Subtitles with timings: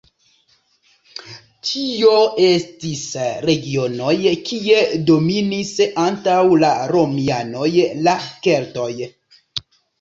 [1.71, 2.13] Tio
[2.45, 3.03] estis
[3.51, 4.15] regionoj
[4.49, 4.81] kie
[5.11, 5.77] dominis
[6.07, 7.73] antaŭ la romianoj
[8.11, 8.19] la
[8.49, 8.93] keltoj.